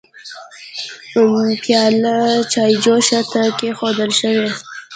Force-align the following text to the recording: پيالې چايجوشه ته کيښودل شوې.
پيالې 1.61 2.15
چايجوشه 2.51 3.21
ته 3.31 3.41
کيښودل 3.59 4.11
شوې. 4.19 4.47